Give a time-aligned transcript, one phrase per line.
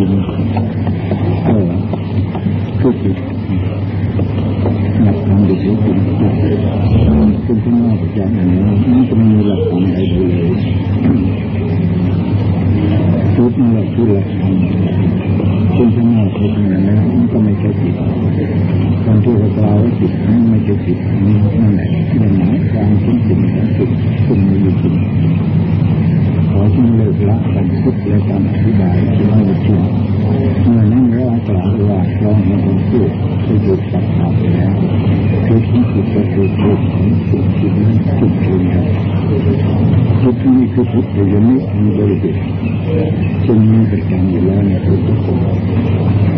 [0.00, 0.10] ริง
[1.46, 1.68] เออ
[2.80, 3.16] คือจิต
[5.02, 8.48] หลักธรรมดิบจริงขึ้นข้างนอกจากนั้น
[8.90, 10.48] มันจะมีหลักธรรมใดเลย
[13.34, 14.54] ชุดนี่แหละคือหลักธรรม
[15.74, 17.94] ขึ้นข้างนอกไปตรงนั้นแล้วมันก็ไม่ใช่จิต
[19.04, 21.88] คนที่เรากล่าวว่าจิตนั้นไม่ใช่จิตนี่นั่นแหละ
[33.76, 34.72] ดที่ถูกตัดขาดไปแล้ว
[35.46, 38.84] คือที่จิตก็คือจิตของจิตจิตนั้นจิตเองครับ
[40.22, 42.42] จิตนี้คือจิตเดียวนี้มีบริสุทธิ์
[43.46, 45.38] ซึ่งมีประจำอยู่แล้วในทุกคน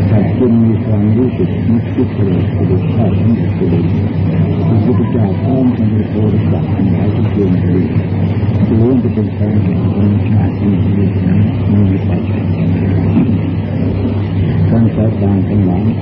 [0.09, 3.85] แต่จึงมีความรู้สึกนึกคิดเลยกระดูกข้าวทั้งหมดเลย
[4.69, 7.85] พระพุทธเจ้าพร้อมทั้งโพธิสัตว์ทั้งหลายทุกดวงเลย
[8.79, 9.27] ล้วนจะเป็น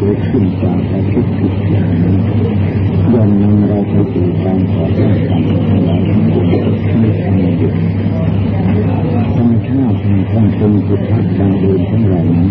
[0.02, 2.16] เกิดขึ้นจากการคิดผิดอย่างนี้
[3.12, 6.46] ย่อมนำเราไปสู่การขอแก้กรรมทั้งหลายทั้งปวง
[7.00, 7.72] ไม่ทำอยู่
[9.34, 12.48] ธรรมชาติแห่งความเป็นสุภาพกางเดินของเรานั้น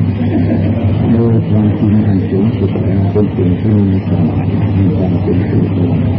[1.11, 4.47] โดยความจริงอันสูงสุดแล้วเป็นสิ่งที่มีความหมาย
[4.78, 6.19] มีความเป็นสุข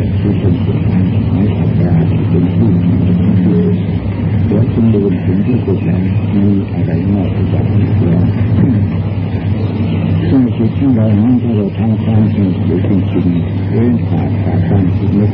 [10.81, 15.31] ซึ่งจิตของเรานั้ถ้าเราทำความจริงหรือจริงๆเว้นขาดจากการคิดนึก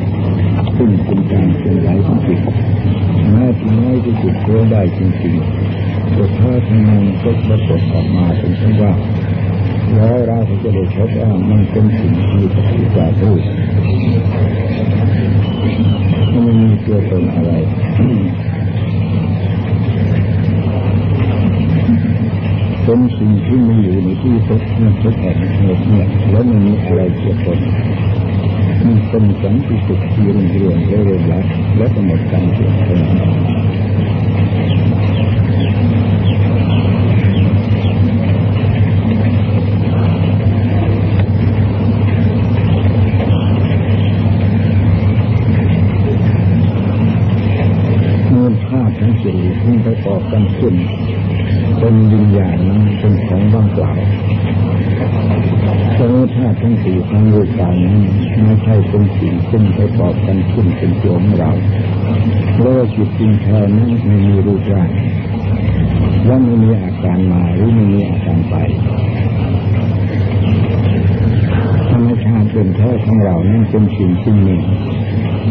[0.78, 2.40] ซึ่งเป็นการเคลื่อนไหวของจิต
[3.32, 8.92] แม้ที่น้อยที่สุดก็ได้จริงๆแต่ถ้าทำงานก็ปรากฏออกมาเป็นเช่นว่า
[9.96, 13.42] แล้วเราจะได้พบว่ามันเป็นสิ่งที่ปฏิบัติรูป
[16.46, 17.52] มันมีตัวตนอะไร
[17.96, 18.06] เป็
[22.98, 27.58] นสิ่งที่มีอยู่ในที่ทุกนั่นทุกแห่งเหตุเนี่ยแล้วมันมีอะไรเกี่ยวกับ
[28.86, 31.44] มันเป็นสังติสุขที่รื่งเรืองเรื่องแล้ว
[31.78, 33.00] และกำหนดการเกี่ยวกับ
[48.34, 50.76] มูลค่าทั้งสี่ที่ประกอบกันขึ้น
[51.88, 53.92] เป็นวิญญาณนั้นเป็นของว่างเปล่า
[55.98, 57.98] สมุทธาตุทั้งสี่ทั้งรูปกายนั้น
[58.44, 61.52] ไม่ใช่เป็นสิ่งซึ่งประกอบกันขึ้นเป็นตัวของเรา
[62.54, 64.90] เพราะว่าจิตจริงแท้นั้นไม่มีรูปร่าง
[66.26, 68.56] และไม่มีอาการมาหรือไม่มีอาการไป
[71.90, 74.56] ธรรมชาติเป็ นแท้ของเรานั้นเป็นสิ่งที่มี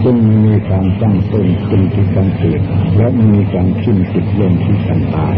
[0.03, 2.61] ซึ่งมีการตั้งต้นขึ้นที่การเกิด
[2.97, 5.37] และมีการขึ้นจุดลงที่การตาย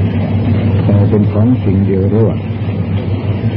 [0.85, 2.39] แต่เป็นของสิ่งเดียวรวด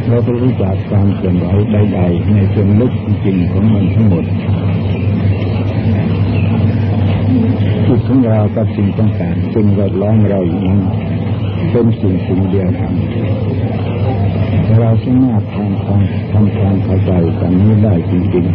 [0.08, 4.26] เราไปรู้จักการเคลื่อนไหวใดๆในส่วนลึกจริงของมันทั้งหมด
[7.88, 10.82] จิตของเรากับสิ่งต่างๆซึ่งแวดล้อมเราอยู่นั้น
[11.72, 12.94] เป็นสิ่งสิ่งเดียวกัน
[14.80, 16.02] เราสามารถทำความ
[16.32, 18.46] ทำความเข้าใจกันนี้ได้จริง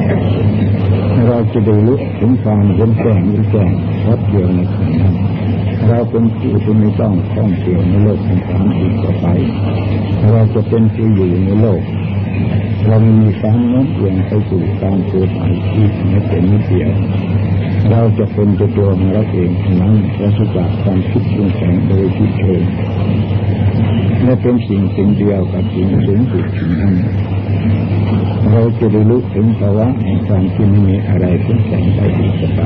[0.00, 3.70] ๆ เราจะได้รู้ถึงความเห็นแจ้งรู้แจ้ง
[4.04, 5.14] ชัดเจนในขันนั้น
[5.88, 9.26] เราเป็นผู้ที่ไม่ต้องท่องเที่ยวในโลกของความอีกต่อไป
[10.32, 11.82] เราจะเป็นผู้อยู่ในโลก
[12.86, 16.90] เรามีความโน้มเอียงไปสู่การเกิดใหม่ที่ไม่เป็นนิเดียว
[17.88, 22.62] เราจะเป็นตัวของเราเองนั้นเราสุจากความคิดปรุงแต่งโดยที่เอง
[24.24, 26.44] และเป็นสิ่งสิ่งเดียวกับสิ่งสูงสุด
[26.80, 26.94] นั้น
[28.52, 32.60] เราจะได้รู้ถึงภาวะแห่งความที่ไม่มีอะไรเปลี่ยนแปลงไปอีกต่อไป